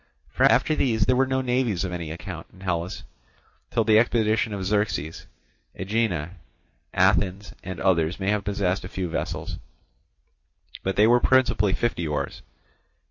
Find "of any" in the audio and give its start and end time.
1.83-2.09